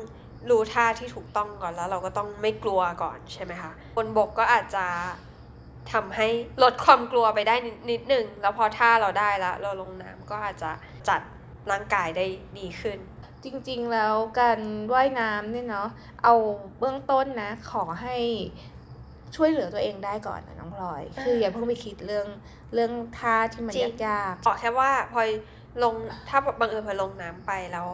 [0.51, 4.87] รู้ท่าที่ถูกต้องก่อนแล้ว เราก็ต้องไม่กลัวก่อนใช่ไหมคะบนบกก็อาจจะ
[5.93, 6.29] ทำให้
[6.63, 10.71] ลดความกลัวไปได้นิดนิดนึงแล้วพอท่าเราได้แล้ว เราลงน้ำก็อาจจะ
[11.09, 11.21] จัด
[11.71, 12.27] ร่างกายได้
[12.59, 12.99] ดีขึ้น
[13.45, 14.61] จริงๆแล้วการ
[14.95, 15.89] ว่ายน้ำเนี่ยเนาะ
[16.25, 16.35] เอา
[16.79, 18.17] เบื้องต้นนะ ขอให้
[19.37, 22.27] ช่วยเหลือตัวเองได้ก่อนนะน้องพลอย คืออย่าเพิ่งไปคิดเรื่อง
[22.75, 25.29] เรื่องท่าที่มันจริงยากขอแค่ว่าพลอย
[25.83, 25.95] ลง
[26.29, 27.87] ถ้าบังเอิญพลอยลงน้ำไปแล้ว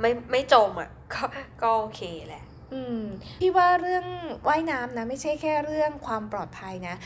[0.00, 1.22] ไม่ไม่จมอะก็
[1.62, 3.00] ก็โอเคแหละๆ อืม
[3.40, 4.04] พี่ว่าเรื่อง
[4.48, 6.96] ว่ายน้ำนะไม่ใช่แค่เรื่องความปลอดภัยนะ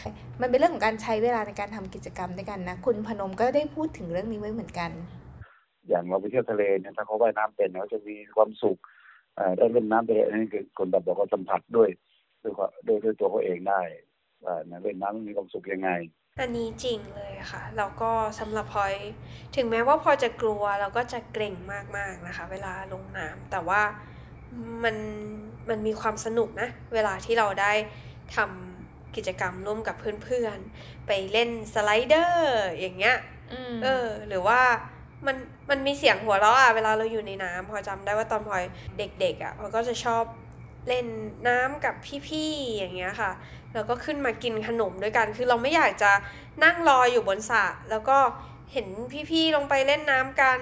[0.40, 4.90] มันเป็นเรื่องของการใช้เวลาในการทำกิจกรรมด้วยกันนะคุณพนมก็ได้พูดถึงเรื่องนี้ไว้เหมือนกัน
[5.88, 8.78] อย่างเราไปเที่ยวทะเลเนี่ยถ้าเขาว่ายน้ำเป็นเขาจะมีความสุข
[9.36, 11.88] เอ่อได้เล่นน้ำไปอันนี้คือคนแบบบอกเขาสัมผัสด้วย
[12.42, 13.80] ด้วยความด้วยด้วยตัวเขาเองได้
[14.44, 15.90] ว่าเนี่ยเล่นน้ำมีความสุขยังไง
[16.40, 18.94] อันนี้จริงเลยค่ะแล้วก็สำหรับพลอย
[19.56, 21.54] ถึงแม้ว่าพลอยจะกลัวเราก็จะเกรง
[21.96, 23.80] มากๆนะคะ เวลาลงน้ำแต่ว่า
[24.84, 24.96] มัน
[25.68, 27.72] มันมีความสนุกนะ เวลาที่เราได้
[28.36, 33.16] ทำกิจกรรมร่วมกับเพื่อนๆ ไปเล่นสไลเดอร์อย่างเงี้ย
[33.52, 34.60] อืมเออ หรือว่า
[35.26, 35.36] มัน
[35.70, 38.62] มันมีเสียงหัวเราะอะเวลาเราอยู่ในน้ำพลอยจำได้ว่าตอนพลอย
[38.98, 40.24] เด็ก ๆ อะพลอยก็จะชอบ
[40.88, 41.06] เล่น
[41.48, 41.94] น้ำกับ
[42.28, 43.32] พี่ๆ อย่างเงี้ยค่ะ
[43.74, 46.12] แล้วก็ขึ้นมากินขนมด้วยกัน คือเราไม่อยากจะ
[46.64, 48.18] นั่งรออยู่บนสระแล้วก็
[48.72, 48.86] เห็น
[49.30, 50.58] พี่ๆ ลงไปเล่นน้ำกัน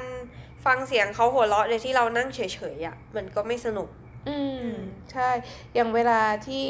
[0.64, 2.40] ฟังเสียงเขาหัวเราะโดยที่เรานั่งเฉ
[2.74, 3.88] ยๆอะ มันก็ไม่สนุก
[4.28, 4.70] อืม
[5.12, 5.30] ใช่
[5.74, 6.66] อย่างเวลาที่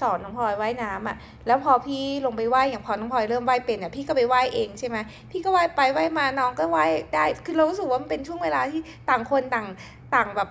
[0.00, 4.96] สอนน้องพลอยว่ายน้ำอะ แล้วพอพี่ลงไปว่ายอย่างพอน้องพลอยเริ่มว่ายเป็นอะ พี่ก็ไปว่ายเองใช่ไหม
[5.30, 9.66] พี่ก็ว่ายไปว่ายมาน้องก็ว่ายได้ คือเรารู้สึกว่ามันเป็นช่วงเวลาที่ต่างคนต่าง
[10.14, 10.48] ต่างแบบ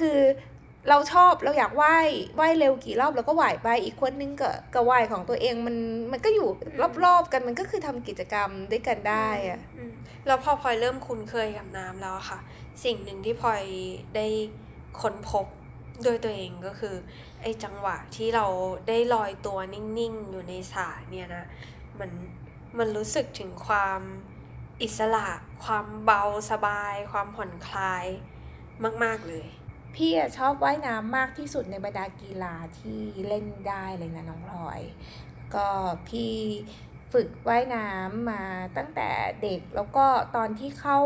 [0.00, 0.18] คือ
[0.88, 2.08] เราชอบเราอยากว่าย
[2.40, 5.76] ว่ายเร็วกี่รอบเราก็ว่ายไปอีกคนนึงก็ก็ว่ายของตัวเองมัน
[6.12, 6.48] มันก็อยู่
[7.04, 9.60] รอบๆกันมันก็คือทำกิจกรรมด้วยกันได้อะ
[10.26, 12.38] แล้วพอพลอยเริ่มคุ้นเคยกับน้ำแล้วค่ะ
[12.84, 13.62] สิ่งหนึ่งที่พลอย
[14.16, 14.26] ได้
[15.00, 15.46] ค้นพบ
[16.04, 16.94] ด้วยตัวเองก็คือ
[17.42, 18.46] ไอ้จังหวะที่เรา
[18.88, 21.44] ได้ลอยตัวนิ่งๆ อยู่ในสระเนี่ยนะ
[21.98, 22.10] มัน
[22.78, 24.00] มันรู้สึกถึงความ
[24.82, 25.28] อิสระ
[25.64, 28.04] ความเบาสบาย ความผ่อนคลาย
[29.04, 29.46] มาก ๆเลย
[29.96, 34.80] พี่อะชอบว่ายน้ำมากที่สุดในบรรดากีฬาที่เล่นได้เลยนะน้องพลอย
[35.54, 35.68] ก็
[36.08, 36.32] พี่
[37.12, 38.42] ฝึกว่ายน้ำมา
[38.76, 39.08] ตั้งแต่
[39.42, 40.98] เด็กแล้วก็ตอนที่เข้า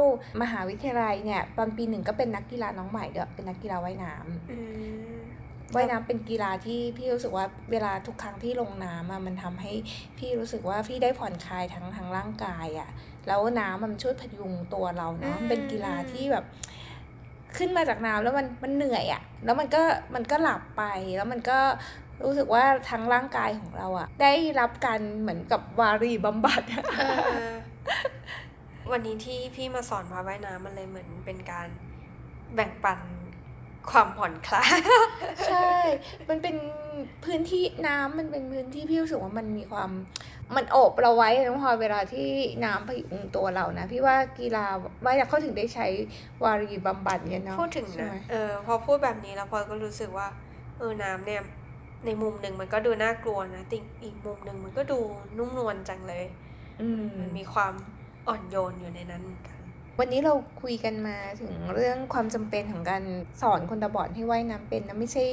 [0.42, 4.58] มหาวิทยาลัยเนี่ย ตอนปีหนึ่งก็เป็นนักกีฬาน้องใหม่ด้วยเป็นนักกีฬาว่ายน้ำอื
[5.14, 5.18] ม
[5.74, 9.72] ว่ายน้ำเป็นกีฬาที่พี่รู้สึกว่าเวลาทุกครั้งที่ลงน้ำอะมันทำให้
[10.18, 12.90] พี่รู้สึกว่าพี่ได้ผ่อนคลายทั้งทั้งร่างกายอะ
[13.26, 16.44] แล้วน้ำมันช่วยพยุงตัวเราเนาะมันเป็นกีฬาที่แบบ
[17.58, 19.82] ขึ้นมาจากน้ำแล้วมันมันเหนื่อยอะแล้วมันก็
[20.14, 20.82] มันก็หลับไป
[21.16, 21.58] แล้วมันก็
[22.24, 27.02] รู้สึกว่าทั้งร่างกายของเราอะได้รับการเหมือนกับวารีบำบัดอะเอ
[27.48, 27.50] อ
[28.90, 31.68] วันนี้ที่พี่มาสอนพาว่ายน้ำมันเลยเหมือนเป็นการ
[32.54, 32.98] แบ่งปัน
[33.90, 34.78] ความผ่อนคลาย
[35.46, 35.72] ใช่
[36.28, 36.56] มันเป็น
[37.24, 39.90] พื้นที่น้ำมันเป็นพื้นที่พี่รู้สึกว่ามันมีความ
[40.56, 42.28] มันโอบเราไว้นะพอเวลาที่
[42.64, 44.64] น้ำพยุงตัวเรานะ พี่ว่ากีฬา
[45.04, 45.86] ว่ายน้ำเขาถึงได้ใช้
[46.44, 50.26] วารีบำบัดเนี่ยเนาะพูดถึงใช่นะไหมเออพอพูดแบบนี้แล้วพลอยก็รู้สึกว่า
[50.78, 51.42] เออน้ำเนี่ย
[52.06, 54.98] ในมุมหนึ่งมันก็ดูน่ากลัวนะแต่อีกมุมหนึ่งมันก็ดู
[55.38, 56.24] นุ่มนวลจังเลย
[56.82, 57.72] อืมมันมีความ
[58.28, 59.57] อ่อนโยนอยู่ในนั้นเหมือนกัน
[60.00, 63.02] วันนี้เราคุยกันมาถึงเรื่องความจำเป็นของการ
[63.42, 65.24] สอนคนตาบอดให้ว่ายน้ำเป็นนะไม่ใช่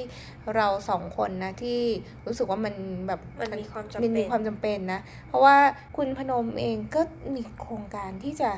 [0.56, 1.80] เราสองคนนะที่
[2.28, 2.76] รู้สึกว่ามัน
[3.08, 5.56] แบบมันมีความจำมันเป็มีนความจำเป็นนะ เพราะว่า
[5.98, 7.02] คุณพนมเองก็
[7.36, 8.52] มีโครงการที่จะ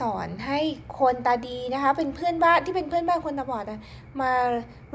[0.00, 0.60] สอนให้
[1.00, 3.80] คนตาดีนะคะ เป็นเพื่อนบ้านที่เป็นเพื่อนบ้านคนตาบอดนะ
[4.20, 4.32] มา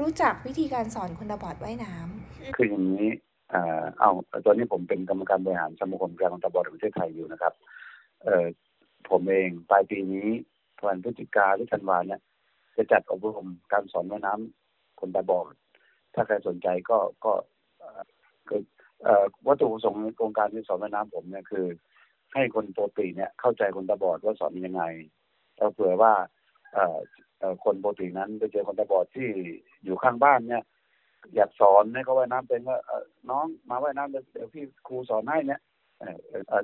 [0.00, 3.08] รู้จักวิธีการสอนคนตาบอดว่ายน้ำคืออย่างนี้
[3.50, 4.10] เอ่อเอา
[4.46, 7.52] ตอนนี้ผมเป็นกรรมการบริหารสมาคมกีฬาคนตาบอดแห่งประเทศไทยอยู่นะครับ
[8.24, 8.46] เอ่อ
[9.10, 10.28] ผมเองปลายปีนี้
[10.86, 12.20] วันพฤศจิกาหรือธันวาเนี่ย
[12.76, 15.54] จะจัดอบรมการสอนว่ายน้ำคนตาบอด
[16.14, 17.32] ถ้าใครสนใจก็ก็
[18.48, 18.60] คือ
[19.46, 21.66] วัตถุประสงค์โครงการที่สอนว่ายน้ำผมเนี่ยคือ
[22.34, 24.82] ให้คนปกติเนี่ยเข้าใจคนตาบอดว่าสอนยังไง
[25.56, 26.12] แล้วเผื่อว่า
[27.64, 29.28] คนปกตินั้นไปเจอคนตาบอดที่
[29.84, 30.64] อยู่ข้างบ้านเนี่ย
[31.34, 32.78] อยากสอนให้เขาว่ายน้ำเป็นว่า
[33.30, 35.60] น้องมาว่ายน้ำเดี๋ยวพี่ครูสอนให้เนี่ย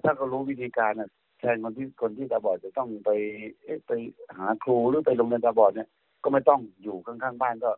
[0.04, 1.10] ถ้าเขารู้วิธีการน่ะ
[1.42, 3.10] แทนคนที่คนที่ตาบอดจะต้องไป
[3.86, 3.90] ไป
[4.36, 5.88] หาครูหรือไปโรงเรียนตาบอดเนี่ย
[6.24, 7.70] ก็ไม่ต้องอยู่ข้างๆบ้านก็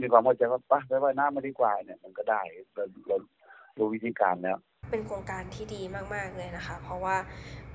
[0.00, 2.40] มีความเข้าใจว่าไปไปว่ายน้ำมาดีกว่าเนี่ย มันก็ได้
[2.74, 3.16] เราเรา
[3.78, 4.58] รู้วิธีการแล้ว
[4.90, 5.82] เป็นโครงการที่ดี
[6.14, 7.16] มากๆเลยนะคะ เพราะว่า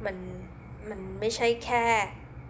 [0.05, 0.15] มัน
[0.89, 1.85] มันไม่ใช่แค่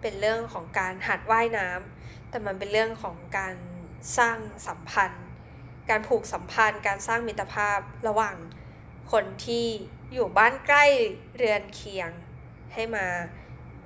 [0.00, 3.54] เป็นเรื่องของการหัดว่ายน้ำแต่มันเป็นเรื่องของการ
[4.18, 5.26] สร้างสัมพันธ์
[5.90, 8.36] การผูกสัมพันธ์ การสร้างมิตรภาพระหว่าง
[9.12, 9.66] คนที่
[10.12, 10.84] อยู่บ้านใกล้
[11.36, 12.10] เรือนเคียง
[12.74, 13.04] ให้มา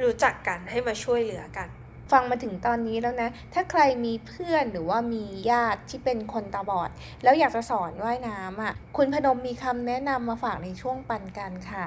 [0.02, 1.68] รู้จักกันให้มาช่วยเหลือกัน
[2.12, 6.90] ฟังมาถึงตอนนี้แล้วนะ ถ้าใครมีเพื่อนหรือว่ามีญาติที่เป็นคนตาบอด
[7.22, 11.84] แล้วอยากจะสอนว่ายน้ำอะ คุณพนมมีคำแนะนำมาฝากในช่วงปันกันค่ะ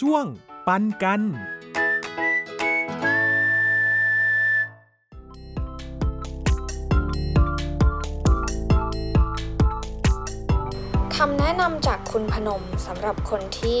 [0.00, 0.24] ช่วง
[0.66, 1.20] ปันกัน
[11.64, 13.78] นำจากคุณพนมสำหรับคนที่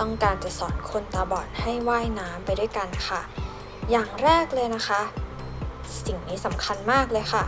[0.00, 3.20] ต้องการจะสอนคนตาบอดให้ว่ายน้ำไปด้วยกันค่ะ
[3.90, 5.00] อย่างแรกเลยนะคะ
[6.04, 7.44] สิ่งนี้สำคัญมากเลยค่ะ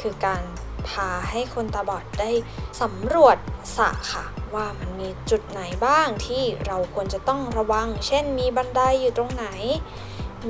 [0.00, 0.42] คือการ
[0.88, 2.30] พาให้คนตาบอดได้
[2.82, 3.36] สำรวจ
[3.76, 4.24] สระค่ะ
[4.54, 9.46] ว่ามันมีจุดไหนบ้างที่เราควรจะต้องระวัง เช่น มีบันไดอยู่ตรงไหน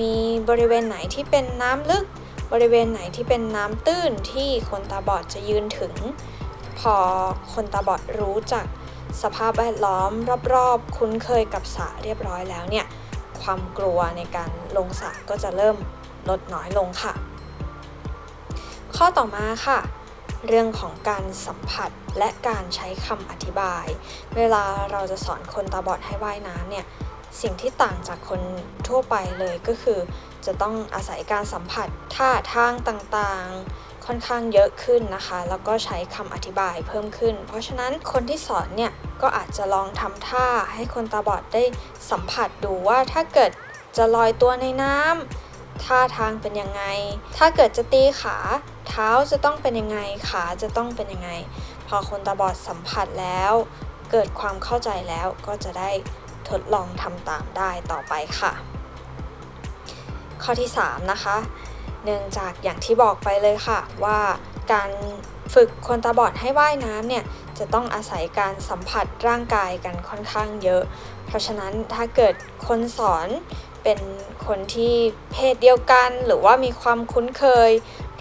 [0.00, 0.14] มี
[0.48, 2.04] บริเวณไหนที่เป็นน้ำลึก
[2.52, 5.94] บริเวณไหนที่เป็นน้ำตื้นที่คนตาบอดจะยืนถึง
[6.78, 6.94] พอ
[7.52, 8.66] คนตาบอดรู้จัก
[9.22, 10.10] สภาพแวดล้อม
[10.54, 12.86] รอบๆ คุ้นเคยกับสระเรียบร้อยแล้วเนี่ย
[13.42, 15.76] ความกลัวในการลงสระก็จะเริ่ม
[16.28, 17.14] ลดน้อยลงค่ะ
[18.96, 19.78] ข้อต่อมาค่ะ
[20.46, 23.86] เรื่องของการสัมผัสและการใช้คำอธิบาย
[24.36, 26.86] เวลาเราจะสอนคนตาบอดให้ว่ายน้ำเนี่ย
[27.42, 28.40] สิ่งที่ต่างจากคน
[28.88, 29.98] ทั่วไปเลยก็คือ
[30.46, 38.92] จะต้องอาศัยการสัมผัสท่าทางต่างๆ ค่อนข้างเยอะขึ้นนะคะ แล้วก็ใช้คำอธิบายเพิ่มขึ้น เพราะฉะนั้นคนที่สอนเนี่ย
[39.22, 41.62] ก็อาจจะลองทำท่าให้คนตาบอดได้
[42.10, 43.50] สัมผัสดูว่าถ้าเกิด
[43.96, 46.82] จะลอยตัวในน้ำท่าทางเป็นยังไง
[47.36, 48.36] ถ้าเกิดจะตีขา
[48.88, 49.98] เท้าจะต้องเป็นยังไง
[50.30, 51.30] ขาจะต้องเป็นยังไง
[51.88, 53.52] พอคนตาบอดสัมผัสแล้ว
[54.10, 55.90] เกิดความเข้าใจแล้วก็จะได้
[56.48, 58.52] ทดลองทำตามได้ต่อไปค่ะ
[60.42, 61.36] ข้อที่ 3 นะคะ
[62.04, 64.18] เนื่องจากอย่างที่บอกไปเลยค่ะว่า
[64.72, 64.90] การ
[65.54, 67.24] ฝึกคนตาบอดให้ว่ายน้ำเนี่ย
[67.58, 70.82] จะต้องอาศัยการสัมผัสร่างกายกันค่อนข้างเยอะ
[71.26, 72.34] เพราะฉะนั้นถ้าเกิด
[72.66, 73.28] คนสอน
[73.82, 74.00] เป็น
[74.46, 74.94] คนที่
[75.32, 77.70] เพศเดียวกันหรือว่ามีความคุ้นเคย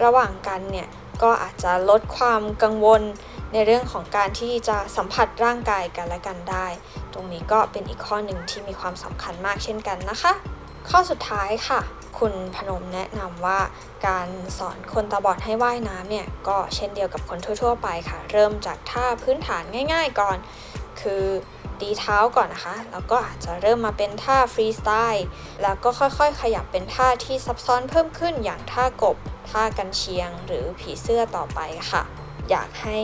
[0.02, 0.88] ระหว่างกันเนี่ย
[1.22, 3.02] ก็อาจจะลดความกังวล
[3.52, 6.66] ในเรื่องของการที่จะสัมผัสร่างกายกันและกันได้
[7.12, 10.32] ตรงนี้ก็เป็นอีกข้อหนึ่งที่มีความสำคัญมากเช่นกันนะคะ
[10.90, 11.80] ข้อสุดท้ายค่ะ
[12.18, 13.60] คุณพนมแนะนำว่า
[14.06, 20.36] การสอนคนตาบอดให้ว่ายน้ำเนี่ยก็เช่นเดียวกับคนทั่ว ๆ ไปค่ะ เริ่มจากท่าพื้นฐานง่าย ๆ ก่อน
[21.00, 21.24] คือ
[21.80, 25.26] ดีเท้าก่อนนะคะ แล้วก็อาจจะเริ่มมาเป็นท่าฟรีสไตล์
[25.62, 29.16] แล้วก็ค่อยๆ ขยับเป็นท่าที่ซับซ้อนเพิ่มขึ้นอย่างท่ากบ
[29.50, 31.60] ท่ากันเชียง หรือผีเสื้อต่อไป
[31.92, 32.19] ค่ะ
[32.50, 32.98] อยากให้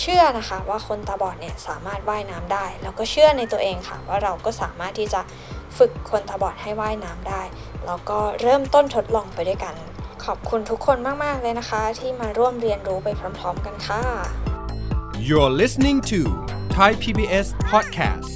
[0.00, 5.20] เชื่อนะคะว่าคนตาบอดเนี่ยสามารถว่ายน้ำได้ แล้วก็เชื่อในตัวเองค่ะ ว่าเราก็สามารถที่จะ
[5.78, 7.42] ฝึกคนตาบอดให้ว่ายน้ำได้
[7.86, 9.74] แล้วก็เริ่มต้นทดลองไปด้วยกัน
[10.24, 14.02] ขอบคุณทุกคนมาก ๆ เลยนะคะ ที่มาร่วมเรียนรู้ไปพร้อม ๆ กันค่ะ
[15.26, 16.20] You're listening to
[16.76, 18.30] Thai PBS Podcast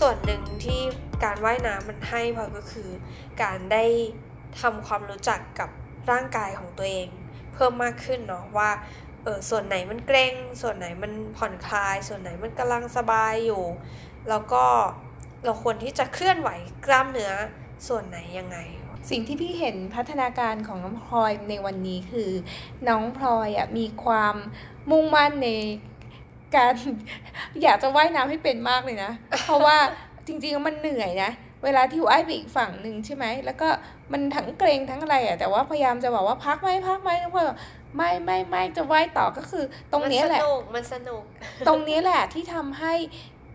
[0.00, 0.80] ส่วนหนึ่งที่
[1.24, 2.90] การว่ายน้ำมันให้พลอยก็คือ
[3.42, 3.84] การได้
[4.60, 5.70] ทำความรู้จักกับ
[6.10, 7.08] ร่างกายของตัวเอง
[7.54, 8.70] เพิ่มมากขึ้นเนาะว่า
[9.24, 13.64] เออส่วนไหนมันเกร็ง ส่วนไหนมันผ่อนคลาย ส่วนไหนมันกำลังสบายอยู่
[14.28, 14.64] แล้วก็
[15.44, 16.50] เราควรที่จะเคลื่อนไหว
[16.86, 17.32] กล้ามเนื้อ
[17.88, 18.58] ส่วนไหนยังไง
[19.10, 22.30] สิ่งที่พี่เห็นพัฒนาการของน้องพลอยในวันนี้คือ
[22.88, 24.34] น้องพลอยอะมีความ
[24.90, 25.48] มุ่งมั่นใน
[26.56, 26.74] การ
[27.62, 29.12] อยากจะว่ายน้ำให้เป็นมากเลยนะ
[29.44, 29.76] เพราะว่า
[30.26, 31.30] จริงๆมันเหนื่อยนะ
[31.64, 33.68] เวลาที่ว่ายไปอีกฝั่งหนึ่งใช่ไหม แล้วก็
[34.12, 37.46] มันทั้งเกรงทั้งอะไรอะแต่ว่าพยายามจะบอกว่าพักไหมพักไหมน้องพลอย
[37.96, 41.22] ไม่ไม่ไม่จะว่ายต่อก็คือ ตรงเนี้ยแหละมันสนุกมันสนุก
[41.66, 42.94] ตรงนี้แหละที่ทำให้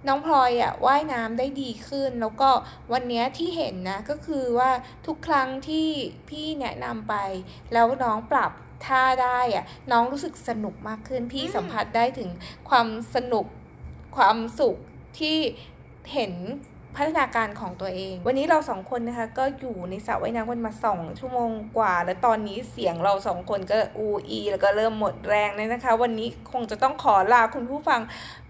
[0.07, 2.49] น้องพลอยอะว่ายน้ำได้ดีขึ้น แล้วก็
[2.93, 4.71] วันเนี้ยที่เห็นนะก็คือว่า
[5.07, 5.87] ทุกครั้งที่
[6.29, 7.15] พี่แนะนำไป
[7.73, 8.51] แล้วน้องปรับ
[8.85, 12.29] ท่าได้อะน้องรู้สึกสนุกมากขึ้นพี่สัมผัสได้ถึง
[12.69, 13.45] ความสนุก
[14.17, 14.77] ความสุข
[15.19, 15.37] ที่
[16.13, 16.33] เห็น
[16.97, 28.01] พัฒนาการของตัวเอง วันนี้เราสองคนนะคะก็อยู่ในสระว่ายน้ำกันมาสองชั่วโมงกว่า แล้วตอนนี้เสียงเราสองคนก็อูอีแล้วก็เริ่มหมดแรงเลยนะคะ วันนี้คงจะต้องขอลาคุณผู้ฟัง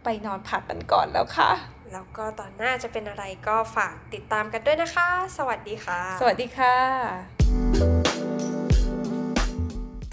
[0.03, 1.51] ไปนอนพักกันก่อนแล้วค่ะ
[1.91, 6.75] แล้วก็ตอนหน้าจะเป็นอะไรก็ฝากติดตามกันด้วยนะคะ สวัสดีค่ะ สวัสดีค่ะ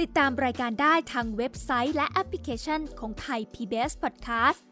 [0.01, 4.72] ติดตามรายการได้ทางเว็บไซต์และแอปพลิเคชันของไทย PBS Podcast